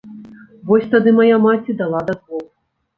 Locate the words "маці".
1.47-1.79